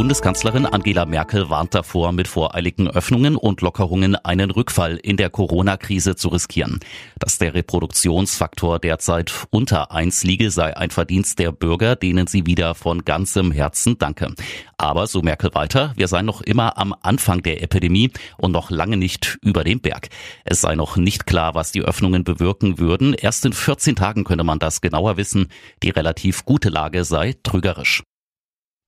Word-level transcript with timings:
Bundeskanzlerin 0.00 0.64
Angela 0.64 1.04
Merkel 1.04 1.50
warnt 1.50 1.74
davor, 1.74 2.12
mit 2.12 2.26
voreiligen 2.26 2.88
Öffnungen 2.88 3.36
und 3.36 3.60
Lockerungen 3.60 4.16
einen 4.16 4.50
Rückfall 4.50 4.96
in 4.96 5.18
der 5.18 5.28
Corona-Krise 5.28 6.16
zu 6.16 6.28
riskieren. 6.28 6.80
Dass 7.18 7.36
der 7.36 7.52
Reproduktionsfaktor 7.52 8.78
derzeit 8.78 9.30
unter 9.50 9.92
eins 9.92 10.24
liege, 10.24 10.50
sei 10.50 10.74
ein 10.74 10.88
Verdienst 10.88 11.38
der 11.38 11.52
Bürger, 11.52 11.96
denen 11.96 12.26
sie 12.26 12.46
wieder 12.46 12.74
von 12.74 13.04
ganzem 13.04 13.52
Herzen 13.52 13.98
danke. 13.98 14.32
Aber, 14.78 15.06
so 15.06 15.20
Merkel 15.20 15.50
weiter, 15.52 15.92
wir 15.96 16.08
seien 16.08 16.24
noch 16.24 16.40
immer 16.40 16.78
am 16.78 16.94
Anfang 17.02 17.42
der 17.42 17.62
Epidemie 17.62 18.10
und 18.38 18.52
noch 18.52 18.70
lange 18.70 18.96
nicht 18.96 19.36
über 19.42 19.64
dem 19.64 19.80
Berg. 19.80 20.08
Es 20.46 20.62
sei 20.62 20.76
noch 20.76 20.96
nicht 20.96 21.26
klar, 21.26 21.54
was 21.54 21.72
die 21.72 21.82
Öffnungen 21.82 22.24
bewirken 22.24 22.78
würden. 22.78 23.12
Erst 23.12 23.44
in 23.44 23.52
14 23.52 23.96
Tagen 23.96 24.24
könne 24.24 24.44
man 24.44 24.60
das 24.60 24.80
genauer 24.80 25.18
wissen. 25.18 25.48
Die 25.82 25.90
relativ 25.90 26.46
gute 26.46 26.70
Lage 26.70 27.04
sei 27.04 27.34
trügerisch. 27.42 28.02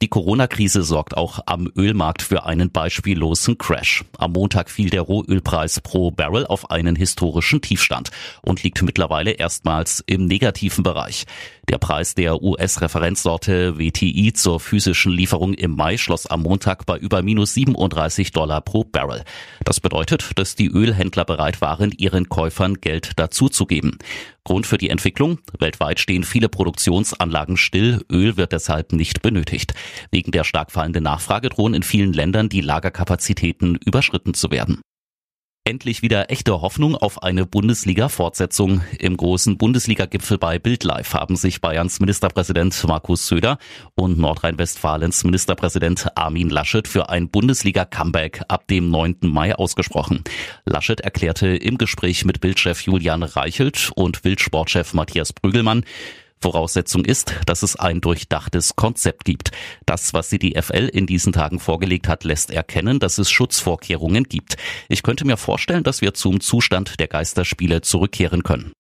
Die 0.01 0.09
Corona-Krise 0.09 0.82
sorgt 0.82 1.16
auch 1.16 1.38
am 1.46 1.70
Ölmarkt 1.77 2.23
für 2.23 2.45
einen 2.45 2.73
beispiellosen 2.73 3.56
Crash. 3.56 4.05
Am 4.18 4.32
Montag 4.32 4.68
fiel 4.68 4.91
der 4.91 5.02
Rohölpreis 5.02 5.80
pro 5.80 6.10
Barrel 6.10 6.45
auf 6.45 6.70
einen 6.70 6.96
historischen 6.96 7.60
Tiefstand 7.60 8.10
und 8.42 8.65
liegt 8.65 8.82
mittlerweile 8.82 9.30
erstmals 9.30 10.02
im 10.06 10.27
negativen 10.27 10.82
Bereich. 10.82 11.24
Der 11.68 11.78
Preis 11.78 12.16
der 12.16 12.42
US-Referenzsorte 12.42 13.78
WTI 13.78 14.32
zur 14.32 14.59
physischen 14.59 15.12
Lieferung 15.12 15.55
im 15.55 15.77
Mai 15.77 15.96
schloss 15.96 16.27
am 16.27 16.43
Montag 16.43 16.84
bei 16.84 16.98
über 16.98 17.23
minus 17.23 17.54
37 17.54 18.32
Dollar 18.32 18.60
pro 18.60 18.82
Barrel. 18.82 19.23
Das 19.65 19.79
bedeutet, 19.79 20.32
dass 20.34 20.56
die 20.56 20.66
Ölhändler 20.68 21.24
bereit 21.24 21.60
waren, 21.60 21.93
ihren 21.93 22.29
Käufern 22.29 22.80
Geld 22.80 23.12
dazuzugeben. 23.16 23.98
Grund 24.45 24.66
für 24.66 24.78
die 24.78 24.91
Entwicklung? 24.91 25.38
Weltweit 25.59 26.01
stehen 26.01 26.24
viele 26.24 26.48
Produktionsanlagen 26.48 27.56
still, 27.56 28.05
Öl 28.10 28.37
wird 28.37 28.52
deshalb 28.52 28.92
nicht 28.92 29.23
benötigt. 29.23 29.74
Wegen 30.10 30.32
der 30.32 30.45
stark 30.45 30.73
fallenden 30.73 31.04
Nachfrage 31.04 31.48
drohen 31.48 31.74
in 31.74 31.82
vielen 31.82 32.12
Ländern 32.12 32.48
die 32.48 32.60
Lagerkapazitäten 32.60 33.76
überschritten 33.76 34.35
zu 34.35 34.51
werden. 34.51 34.80
Endlich 35.65 36.02
wieder 36.02 36.29
echte 36.29 36.60
Hoffnung 36.60 36.96
auf 36.96 37.23
eine 37.23 37.46
Bundesliga-Fortsetzung. 37.46 38.80
Im 38.99 39.16
großen 39.16 39.59
Bundesliga-Gipfel 39.59 40.37
bei 40.37 40.59
Bild 40.59 40.82
Live 40.82 41.15
haben 41.15 41.37
sich 41.37 41.60
Bayerns 41.60 42.01
Ministerpräsident 42.01 42.82
Markus 42.88 43.29
Söder 43.29 43.59
und 43.95 44.19
Nordrhein-Westfalens 44.19 45.23
Ministerpräsident 45.23 46.16
Armin 46.16 46.51
Laschet 46.51 46.88
für 46.88 47.10
ein 47.10 47.30
Bundesliga-Comeback 47.30 48.43
ab 48.49 48.66
dem 48.66 48.91
9. 48.91 49.19
Mai 49.21 49.54
ausgesprochen. 49.54 50.24
Laschet 50.65 51.01
erklärte 51.01 51.54
im 51.54 51.79
Gespräch 51.79 52.24
mit 52.24 52.41
Bildchef 52.41 52.80
Julian 52.80 53.23
Reichelt 53.23 53.93
und 53.95 54.24
Wildsportchef 54.24 54.95
Matthias 54.95 55.32
Prügelmann, 55.32 55.85
Voraussetzung 56.43 57.04
ist, 57.04 57.35
dass 57.46 57.62
es 57.62 57.76
ein 57.76 58.01
durchdachtes 58.01 58.76
Konzept 58.76 59.24
gibt. 59.24 59.52
Das, 59.87 60.12
was 60.12 60.29
die 60.29 60.38
DFL 60.38 60.90
in 60.93 61.07
diesen 61.07 61.32
Tagen 61.32 61.60
vorgelegt 61.60 62.09
hat, 62.09 62.24
lässt 62.24 62.51
erkennen, 62.51 62.98
dass 62.98 63.18
es 63.18 63.30
Schutzvorkehrungen 63.30 64.25
gibt. 64.25 64.56
Ich 64.88 65.03
könnte 65.03 65.25
mir 65.25 65.37
vorstellen, 65.37 65.84
dass 65.84 66.00
wir 66.00 66.15
zum 66.15 66.41
Zustand 66.41 66.98
der 67.00 67.09
Geisterspiele 67.09 67.81
zurückkehren 67.81 68.43
können. 68.43 68.72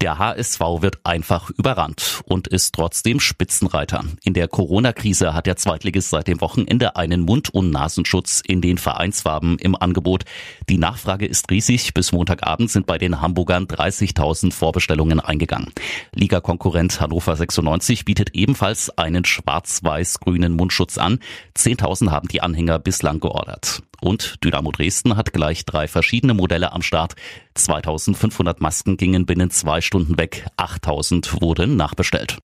Der 0.00 0.16
HSV 0.16 0.60
wird 0.80 1.00
einfach 1.02 1.50
überrannt 1.50 2.22
und 2.24 2.46
ist 2.46 2.72
trotzdem 2.72 3.18
Spitzenreiter. 3.18 4.04
In 4.22 4.32
der 4.32 4.46
Corona-Krise 4.46 5.34
hat 5.34 5.46
der 5.46 5.56
Zweitligist 5.56 6.10
seit 6.10 6.28
dem 6.28 6.40
Wochenende 6.40 6.94
einen 6.94 7.22
Mund- 7.22 7.50
und 7.50 7.70
Nasenschutz 7.70 8.40
in 8.46 8.60
den 8.60 8.78
Vereinsfarben 8.78 9.58
im 9.58 9.74
Angebot. 9.74 10.22
Die 10.68 10.78
Nachfrage 10.78 11.26
ist 11.26 11.50
riesig. 11.50 11.94
Bis 11.94 12.12
Montagabend 12.12 12.70
sind 12.70 12.86
bei 12.86 12.96
den 12.96 13.20
Hamburgern 13.20 13.64
30.000 13.66 14.52
Vorbestellungen 14.52 15.18
eingegangen. 15.18 15.72
Ligakonkurrent 16.14 17.00
Hannover 17.00 17.34
96 17.34 18.04
bietet 18.04 18.36
ebenfalls 18.36 18.96
einen 18.96 19.24
schwarz-weiß-grünen 19.24 20.52
Mundschutz 20.52 20.96
an. 20.96 21.18
10.000 21.56 22.12
haben 22.12 22.28
die 22.28 22.40
Anhänger 22.40 22.78
bislang 22.78 23.18
geordert. 23.18 23.82
Und 24.00 24.44
Dynamo 24.44 24.70
Dresden 24.70 25.16
hat 25.16 25.32
gleich 25.32 25.64
drei 25.64 25.88
verschiedene 25.88 26.34
Modelle 26.34 26.72
am 26.72 26.82
Start. 26.82 27.14
2500 27.54 28.60
Masken 28.60 28.96
gingen 28.96 29.26
binnen 29.26 29.50
zwei 29.50 29.80
Stunden 29.80 30.18
weg, 30.18 30.46
8000 30.56 31.40
wurden 31.40 31.76
nachbestellt. 31.76 32.38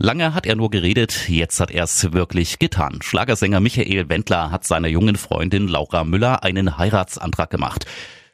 Lange 0.00 0.32
hat 0.32 0.46
er 0.46 0.54
nur 0.54 0.70
geredet, 0.70 1.28
jetzt 1.28 1.58
hat 1.58 1.72
er 1.72 1.82
es 1.82 2.12
wirklich 2.12 2.60
getan. 2.60 3.00
Schlagersänger 3.02 3.58
Michael 3.58 4.08
Wendler 4.08 4.52
hat 4.52 4.64
seiner 4.64 4.86
jungen 4.86 5.16
Freundin 5.16 5.66
Laura 5.66 6.04
Müller 6.04 6.44
einen 6.44 6.78
Heiratsantrag 6.78 7.50
gemacht. 7.50 7.84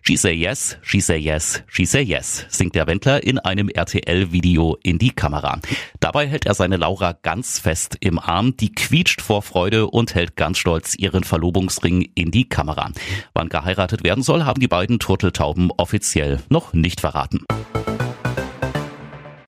She 0.06 0.18
say 0.18 0.34
yes, 0.34 0.76
she 0.82 1.00
say 1.00 1.16
yes, 1.16 1.62
she 1.66 1.86
say 1.86 2.02
yes, 2.02 2.44
singt 2.50 2.74
der 2.74 2.86
Wendler 2.86 3.22
in 3.22 3.38
einem 3.38 3.70
RTL-Video 3.70 4.76
in 4.82 4.98
die 4.98 5.12
Kamera. 5.12 5.60
Dabei 5.98 6.28
hält 6.28 6.44
er 6.44 6.52
seine 6.52 6.76
Laura 6.76 7.14
ganz 7.22 7.58
fest 7.58 7.96
im 8.00 8.18
Arm, 8.18 8.54
die 8.54 8.70
quietscht 8.70 9.22
vor 9.22 9.40
Freude 9.40 9.86
und 9.86 10.14
hält 10.14 10.36
ganz 10.36 10.58
stolz 10.58 10.94
ihren 10.94 11.24
Verlobungsring 11.24 12.06
in 12.14 12.30
die 12.30 12.46
Kamera. 12.46 12.90
Wann 13.32 13.48
geheiratet 13.48 14.04
werden 14.04 14.22
soll, 14.22 14.44
haben 14.44 14.60
die 14.60 14.68
beiden 14.68 14.98
Turteltauben 14.98 15.70
offiziell 15.78 16.40
noch 16.50 16.74
nicht 16.74 17.00
verraten. 17.00 17.46